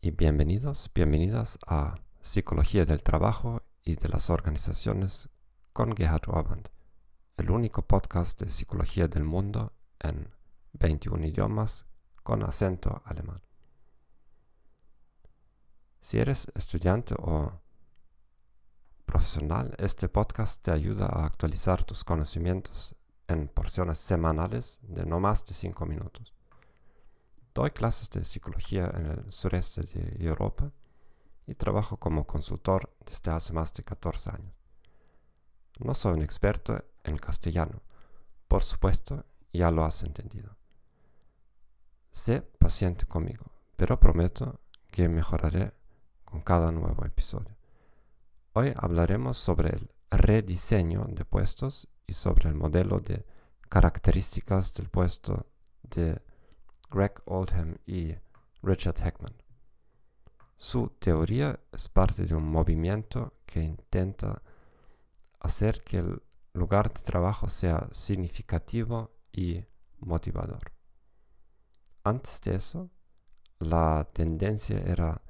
Bienvenidos, 0.00 0.90
bienvenidas 0.94 1.58
a 1.66 1.96
Psicología 2.22 2.86
del 2.86 3.02
Trabajo 3.02 3.60
y 3.84 3.96
de 3.96 4.08
las 4.08 4.30
Organizaciones 4.30 5.28
con 5.74 5.94
Gerhard 5.94 6.22
Orband, 6.28 6.70
el 7.36 7.50
único 7.50 7.82
podcast 7.82 8.40
de 8.40 8.48
psicología 8.48 9.08
del 9.08 9.24
mundo 9.24 9.74
en 10.00 10.30
21 10.72 11.26
idiomas 11.26 11.84
con 12.22 12.42
acento 12.44 13.02
alemán. 13.04 13.42
Si 16.00 16.18
eres 16.18 16.50
estudiante 16.54 17.14
o 17.18 17.60
profesional, 19.04 19.74
este 19.76 20.08
podcast 20.08 20.62
te 20.62 20.70
ayuda 20.70 21.04
a 21.04 21.26
actualizar 21.26 21.84
tus 21.84 22.04
conocimientos 22.04 22.96
en 23.28 23.48
porciones 23.48 23.98
semanales 23.98 24.78
de 24.80 25.04
no 25.04 25.20
más 25.20 25.44
de 25.44 25.52
5 25.52 25.84
minutos. 25.84 26.32
Doy 27.54 27.70
clases 27.70 28.08
de 28.10 28.24
psicología 28.24 28.90
en 28.94 29.06
el 29.06 29.32
sureste 29.32 29.82
de 29.82 30.24
Europa 30.24 30.72
y 31.46 31.54
trabajo 31.54 31.98
como 31.98 32.26
consultor 32.26 32.94
desde 33.04 33.30
hace 33.30 33.52
más 33.52 33.74
de 33.74 33.82
14 33.82 34.30
años. 34.30 34.54
No 35.80 35.94
soy 35.94 36.14
un 36.14 36.22
experto 36.22 36.82
en 37.04 37.18
castellano, 37.18 37.82
por 38.48 38.62
supuesto, 38.62 39.24
ya 39.52 39.70
lo 39.70 39.84
has 39.84 40.02
entendido. 40.02 40.56
Sé 42.10 42.42
paciente 42.42 43.06
conmigo, 43.06 43.46
pero 43.76 43.98
prometo 43.98 44.60
que 44.90 45.08
mejoraré 45.08 45.72
con 46.24 46.42
cada 46.42 46.70
nuevo 46.70 47.04
episodio. 47.04 47.56
Hoy 48.52 48.74
hablaremos 48.76 49.38
sobre 49.38 49.70
el 49.70 49.90
rediseño 50.10 51.06
de 51.08 51.24
puestos 51.24 51.88
y 52.06 52.12
sobre 52.12 52.50
el 52.50 52.54
modelo 52.54 53.00
de 53.00 53.24
características 53.68 54.74
del 54.74 54.90
puesto 54.90 55.46
de 55.82 56.20
Greg 56.92 57.22
Oldham 57.24 57.76
y 57.86 58.14
Richard 58.62 59.00
Heckman. 59.02 59.34
Su 60.58 60.88
teoría 60.98 61.58
es 61.72 61.88
parte 61.88 62.26
de 62.26 62.34
un 62.34 62.44
movimiento 62.44 63.32
que 63.46 63.62
intenta 63.62 64.42
hacer 65.40 65.82
que 65.82 65.98
el 65.98 66.22
lugar 66.52 66.92
de 66.92 67.00
trabajo 67.00 67.48
sea 67.48 67.88
significativo 67.90 69.10
y 69.32 69.64
motivador. 70.00 70.72
Antes 72.04 72.40
de 72.42 72.56
eso, 72.56 72.90
la 73.58 74.06
tendencia 74.12 74.78
era 74.78 75.22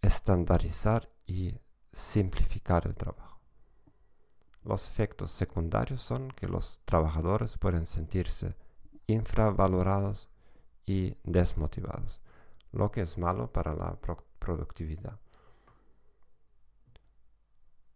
estandarizar 0.00 1.10
y 1.26 1.58
simplificar 1.92 2.86
el 2.86 2.94
trabajo. 2.94 3.40
Los 4.62 4.88
efectos 4.88 5.32
secundarios 5.32 6.00
son 6.00 6.30
que 6.30 6.46
los 6.46 6.80
trabajadores 6.84 7.58
pueden 7.58 7.86
sentirse 7.86 8.54
infravalorados 9.06 10.28
y 10.88 11.14
desmotivados, 11.22 12.20
lo 12.72 12.90
que 12.90 13.02
es 13.02 13.18
malo 13.18 13.52
para 13.52 13.74
la 13.74 13.98
productividad. 14.38 15.18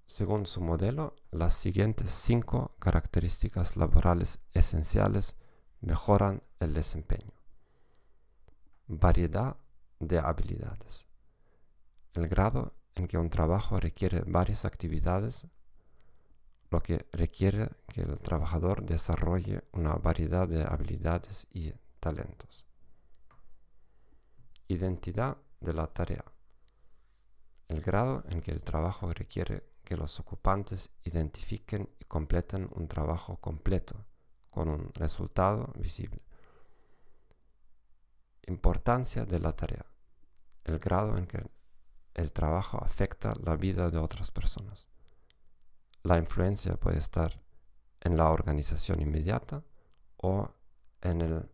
Según 0.07 0.45
su 0.45 0.61
modelo, 0.61 1.17
las 1.31 1.55
siguientes 1.55 2.11
cinco 2.11 2.77
características 2.79 3.77
laborales 3.79 4.41
esenciales 4.53 5.37
mejoran 5.81 6.43
el 6.61 6.75
desempeño. 6.75 7.33
Variedad 8.89 9.57
de 9.99 10.19
habilidades. 10.19 11.07
El 12.15 12.29
grado 12.29 12.75
en 12.95 13.09
que 13.09 13.17
un 13.17 13.31
trabajo 13.31 13.81
requiere 13.81 14.21
varias 14.27 14.67
actividades, 14.67 15.47
lo 16.71 16.83
que 16.83 17.07
requiere 17.13 17.71
que 17.89 18.03
el 18.03 18.19
trabajador 18.19 18.85
desarrolle 18.85 19.63
una 19.73 19.95
variedad 19.95 20.47
de 20.47 20.63
habilidades 20.63 21.47
y 21.53 21.73
talentos. 22.01 22.67
Identidad 24.69 25.37
de 25.61 25.75
la 25.75 25.87
tarea. 25.87 26.25
El 27.69 27.81
grado 27.81 28.25
en 28.29 28.41
que 28.41 28.51
el 28.51 28.63
trabajo 28.63 29.13
requiere 29.13 29.65
que 29.85 29.97
los 29.97 30.19
ocupantes 30.21 30.91
identifiquen 31.05 31.89
y 32.01 32.05
completen 32.05 32.69
un 32.75 32.89
trabajo 32.89 33.37
completo 33.39 34.07
con 34.51 34.69
un 34.69 34.93
resultado 34.95 35.73
visible. 35.77 36.23
Importancia 38.47 39.25
de 39.25 39.39
la 39.39 39.53
tarea. 39.55 39.87
El 40.65 40.79
grado 40.79 41.17
en 41.17 41.27
que 41.27 41.43
el 42.15 42.33
trabajo 42.33 42.79
afecta 42.83 43.33
la 43.43 43.57
vida 43.57 43.91
de 43.91 43.99
otras 43.99 44.31
personas. 44.31 44.87
La 46.03 46.19
influencia 46.19 46.77
puede 46.77 46.99
estar 46.99 47.41
en 48.01 48.17
la 48.17 48.31
organización 48.31 49.01
inmediata 49.01 49.63
o 50.17 50.51
en 51.01 51.21
el 51.21 51.51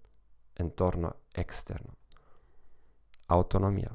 entorno 0.56 1.16
externo. 1.34 1.97
Autonomía. 3.30 3.94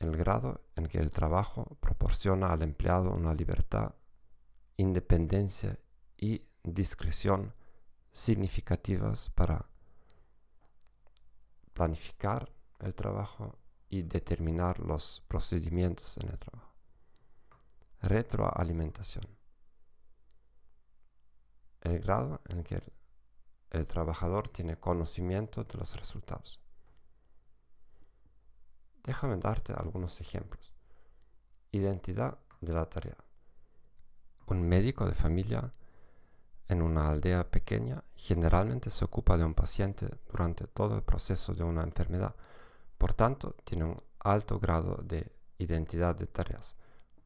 El 0.00 0.16
grado 0.16 0.60
en 0.74 0.86
que 0.86 0.98
el 0.98 1.10
trabajo 1.10 1.76
proporciona 1.78 2.48
al 2.48 2.62
empleado 2.62 3.12
una 3.12 3.32
libertad, 3.32 3.94
independencia 4.76 5.78
y 6.16 6.44
discreción 6.64 7.54
significativas 8.10 9.30
para 9.30 9.64
planificar 11.72 12.52
el 12.80 12.96
trabajo 12.96 13.60
y 13.88 14.02
determinar 14.02 14.80
los 14.80 15.22
procedimientos 15.28 16.16
en 16.16 16.28
el 16.28 16.38
trabajo. 16.40 16.74
Retroalimentación. 18.00 19.24
El 21.80 22.00
grado 22.00 22.40
en 22.48 22.64
que 22.64 22.74
el, 22.74 22.92
el 23.70 23.86
trabajador 23.86 24.48
tiene 24.48 24.76
conocimiento 24.80 25.62
de 25.62 25.78
los 25.78 25.94
resultados. 25.96 26.65
Déjame 29.06 29.36
darte 29.36 29.72
algunos 29.72 30.20
ejemplos. 30.20 30.74
Identidad 31.70 32.38
de 32.60 32.72
la 32.72 32.86
tarea. 32.86 33.16
Un 34.48 34.68
médico 34.68 35.06
de 35.06 35.14
familia 35.14 35.72
en 36.68 36.82
una 36.82 37.08
aldea 37.10 37.48
pequeña 37.48 38.02
generalmente 38.16 38.90
se 38.90 39.04
ocupa 39.04 39.36
de 39.36 39.44
un 39.44 39.54
paciente 39.54 40.08
durante 40.28 40.66
todo 40.66 40.96
el 40.96 41.02
proceso 41.02 41.54
de 41.54 41.62
una 41.62 41.84
enfermedad. 41.84 42.34
Por 42.98 43.14
tanto, 43.14 43.54
tiene 43.64 43.84
un 43.84 43.96
alto 44.18 44.58
grado 44.58 44.96
de 45.04 45.30
identidad 45.58 46.16
de 46.16 46.26
tareas. 46.26 46.74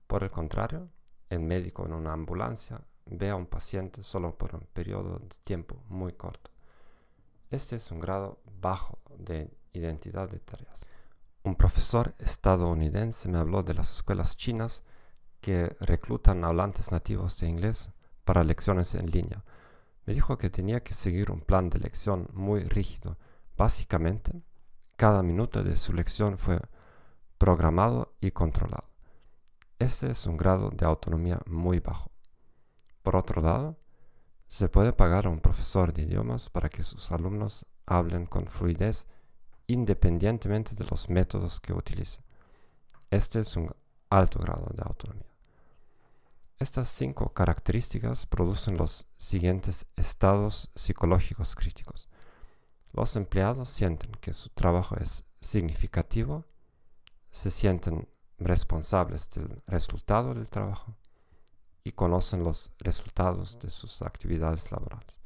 Por 0.07 0.23
el 0.23 0.31
contrario, 0.31 0.91
el 1.31 1.41
médico 1.41 1.87
en 1.87 1.95
una 1.95 2.13
ambulancia 2.13 2.83
ve 3.07 3.31
a 3.31 3.37
un 3.37 3.47
paciente 3.47 4.03
solo 4.03 4.37
por 4.37 4.55
un 4.55 4.67
periodo 4.73 5.19
de 5.19 5.35
tiempo 5.45 5.83
muy 5.89 6.13
corto. 6.13 6.51
Este 7.51 7.77
es 7.77 7.91
un 7.91 8.01
grado 8.01 8.43
bajo 8.61 8.99
de 9.17 9.51
identidad 9.73 10.29
de 10.29 10.41
tareas. 10.41 10.85
Un 11.43 11.55
profesor 11.55 12.15
estadounidense 12.19 13.29
me 13.29 13.39
habló 13.39 13.63
de 13.63 13.73
las 13.73 13.91
escuelas 13.91 14.37
chinas 14.37 14.85
que 15.41 15.75
reclutan 15.81 16.45
hablantes 16.45 16.93
nativos 16.93 17.39
de 17.41 17.49
inglés 17.49 17.93
para 18.25 18.45
lecciones 18.45 18.95
en 18.95 19.07
línea. 19.07 19.43
Me 20.05 20.13
dijo 20.13 20.37
que 20.37 20.51
tenía 20.51 20.83
que 20.83 20.93
seguir 20.93 21.31
un 21.31 21.41
plan 21.41 21.71
de 21.71 21.79
lección 21.79 22.29
muy 22.35 22.65
rígido. 22.65 23.17
Básicamente, 23.57 24.43
cada 24.97 25.23
minuto 25.23 25.65
de 25.65 25.79
su 25.79 25.95
lección 25.95 26.37
fue 26.37 26.61
programado 27.39 28.15
y 28.21 28.33
controlado. 28.33 28.91
Este 29.79 30.11
es 30.11 30.27
un 30.27 30.37
grado 30.37 30.69
de 30.69 30.85
autonomía 30.85 31.41
muy 31.47 31.81
bajo. 31.81 32.11
Por 33.03 33.17
otro 33.17 33.41
lado, 33.41 33.79
se 34.47 34.69
puede 34.69 34.93
pagar 34.93 35.25
a 35.25 35.31
un 35.31 35.41
profesor 35.41 35.95
de 35.95 36.03
idiomas 36.03 36.51
para 36.51 36.69
que 36.69 36.83
sus 36.83 37.11
alumnos 37.13 37.65
hablen 37.87 38.27
con 38.27 38.47
fluidez 38.47 39.07
independientemente 39.73 40.75
de 40.75 40.85
los 40.85 41.09
métodos 41.09 41.61
que 41.61 41.73
utilice. 41.73 42.21
Este 43.11 43.41
es 43.41 43.57
un 43.57 43.71
alto 44.09 44.41
grado 44.41 44.67
de 44.75 44.83
autonomía. 44.83 45.27
Estas 46.59 46.89
cinco 46.89 47.33
características 47.33 48.27
producen 48.27 48.77
los 48.77 49.07
siguientes 49.17 49.87
estados 49.97 50.71
psicológicos 50.75 51.55
críticos. 51.55 52.09
Los 52.93 53.15
empleados 53.17 53.71
sienten 53.71 54.11
que 54.21 54.33
su 54.33 54.51
trabajo 54.51 54.97
es 54.97 55.25
significativo, 55.41 56.45
se 57.31 57.51
sienten 57.51 58.09
responsables 58.39 59.31
del 59.31 59.63
resultado 59.67 60.35
del 60.35 60.51
trabajo 60.51 60.97
y 61.85 61.93
conocen 61.93 62.43
los 62.43 62.73
resultados 62.79 63.59
de 63.61 63.71
sus 63.71 64.03
actividades 64.03 64.73
laborales. 64.73 65.21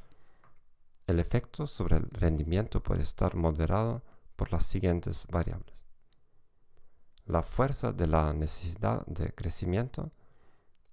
El 1.06 1.18
efecto 1.18 1.66
sobre 1.66 1.96
el 1.96 2.08
rendimiento 2.10 2.82
puede 2.82 3.02
estar 3.02 3.34
moderado 3.34 4.02
por 4.36 4.52
las 4.52 4.66
siguientes 4.66 5.26
variables. 5.30 5.84
La 7.26 7.42
fuerza 7.42 7.92
de 7.92 8.06
la 8.06 8.32
necesidad 8.32 9.04
de 9.06 9.32
crecimiento 9.32 10.12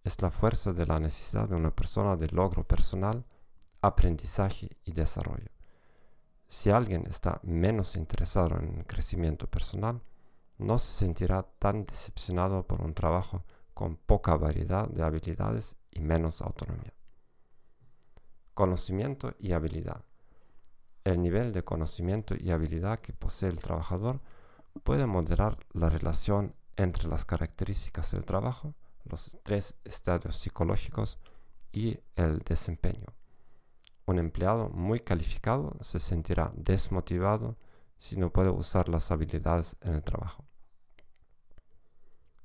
es 0.03 0.21
la 0.21 0.31
fuerza 0.31 0.71
de 0.73 0.85
la 0.85 0.99
necesidad 0.99 1.49
de 1.49 1.55
una 1.55 1.75
persona 1.75 2.15
de 2.15 2.27
logro 2.27 2.65
personal, 2.65 3.25
aprendizaje 3.81 4.69
y 4.85 4.93
desarrollo. 4.93 5.51
Si 6.47 6.69
alguien 6.69 7.05
está 7.07 7.39
menos 7.43 7.95
interesado 7.95 8.57
en 8.59 8.79
el 8.79 8.85
crecimiento 8.85 9.47
personal, 9.47 10.01
no 10.57 10.79
se 10.79 10.99
sentirá 10.99 11.43
tan 11.43 11.85
decepcionado 11.85 12.65
por 12.65 12.81
un 12.81 12.93
trabajo 12.93 13.43
con 13.73 13.97
poca 13.97 14.35
variedad 14.35 14.87
de 14.87 15.03
habilidades 15.03 15.75
y 15.89 16.01
menos 16.01 16.41
autonomía. 16.41 16.93
Conocimiento 18.53 19.33
y 19.39 19.53
habilidad 19.53 20.03
el 21.03 21.21
nivel 21.21 21.51
de 21.51 21.63
conocimiento 21.63 22.35
y 22.37 22.51
habilidad 22.51 22.99
que 22.99 23.13
posee 23.13 23.49
el 23.49 23.59
trabajador 23.59 24.21
puede 24.83 25.05
moderar 25.05 25.57
la 25.73 25.89
relación 25.89 26.53
entre 26.77 27.07
las 27.07 27.25
características 27.25 28.11
del 28.11 28.25
trabajo, 28.25 28.73
los 29.05 29.37
tres 29.43 29.75
estadios 29.83 30.37
psicológicos 30.37 31.17
y 31.71 31.99
el 32.15 32.39
desempeño. 32.39 33.07
Un 34.05 34.19
empleado 34.19 34.69
muy 34.69 34.99
calificado 34.99 35.75
se 35.81 35.99
sentirá 35.99 36.51
desmotivado 36.55 37.57
si 37.99 38.17
no 38.17 38.31
puede 38.31 38.49
usar 38.49 38.89
las 38.89 39.11
habilidades 39.11 39.75
en 39.81 39.93
el 39.93 40.03
trabajo. 40.03 40.43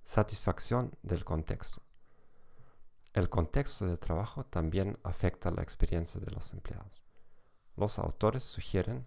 Satisfacción 0.04 0.92
del 1.02 1.24
contexto. 1.24 1.82
El 3.14 3.30
contexto 3.30 3.86
de 3.86 3.96
trabajo 3.96 4.44
también 4.44 4.98
afecta 5.02 5.50
la 5.50 5.62
experiencia 5.62 6.20
de 6.20 6.30
los 6.30 6.52
empleados. 6.52 7.05
Los 7.76 7.98
autores 7.98 8.42
sugieren 8.42 9.06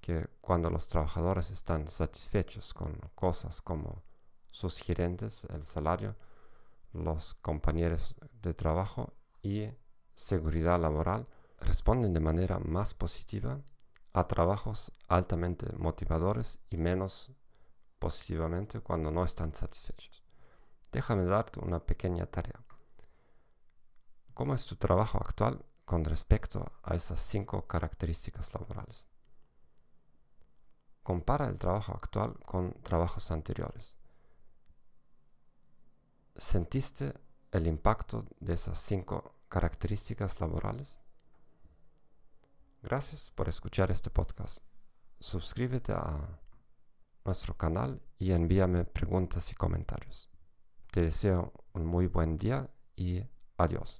que 0.00 0.26
cuando 0.42 0.68
los 0.68 0.88
trabajadores 0.88 1.50
están 1.50 1.88
satisfechos 1.88 2.74
con 2.74 2.92
cosas 3.14 3.62
como 3.62 4.02
sus 4.50 4.78
gerentes, 4.78 5.44
el 5.46 5.62
salario, 5.62 6.14
los 6.92 7.34
compañeros 7.34 8.14
de 8.42 8.52
trabajo 8.52 9.14
y 9.42 9.70
seguridad 10.14 10.78
laboral, 10.78 11.26
responden 11.60 12.12
de 12.12 12.20
manera 12.20 12.58
más 12.58 12.92
positiva 12.92 13.60
a 14.12 14.28
trabajos 14.28 14.92
altamente 15.08 15.66
motivadores 15.76 16.58
y 16.68 16.76
menos 16.76 17.32
positivamente 17.98 18.80
cuando 18.80 19.10
no 19.10 19.24
están 19.24 19.54
satisfechos. 19.54 20.22
Déjame 20.92 21.24
darte 21.24 21.58
una 21.60 21.80
pequeña 21.80 22.26
tarea. 22.26 22.62
¿Cómo 24.34 24.54
es 24.54 24.66
tu 24.66 24.76
trabajo 24.76 25.18
actual 25.18 25.64
con 25.84 26.04
respecto 26.04 26.64
a 26.82 26.94
esas 26.94 27.20
cinco 27.20 27.66
características 27.66 28.52
laborales? 28.54 29.06
Compara 31.02 31.46
el 31.48 31.58
trabajo 31.58 31.92
actual 31.92 32.38
con 32.46 32.72
trabajos 32.82 33.30
anteriores. 33.30 33.96
¿Sentiste 36.36 37.14
el 37.52 37.66
impacto 37.66 38.24
de 38.40 38.54
esas 38.54 38.78
cinco 38.78 39.34
características 39.48 40.40
laborales? 40.40 40.98
Gracias 42.82 43.30
por 43.30 43.48
escuchar 43.48 43.90
este 43.90 44.10
podcast. 44.10 44.58
Suscríbete 45.20 45.92
a 45.92 46.38
nuestro 47.24 47.56
canal 47.56 48.00
y 48.18 48.32
envíame 48.32 48.84
preguntas 48.84 49.50
y 49.50 49.54
comentarios. 49.54 50.30
Te 50.90 51.02
deseo 51.02 51.52
un 51.72 51.86
muy 51.86 52.06
buen 52.06 52.36
día 52.36 52.68
y 52.96 53.22
adiós. 53.56 53.92